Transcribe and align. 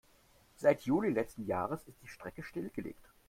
Seit 0.55 0.81
Juli 0.81 1.11
letzten 1.11 1.45
Jahres 1.45 1.87
ist 1.87 2.01
die 2.01 2.07
Strecke 2.07 2.41
stillgelegt. 2.41 3.05